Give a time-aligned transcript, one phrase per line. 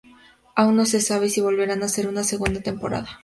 [0.55, 3.19] Aún no se sabe si volverán a hacer una segunda temporada.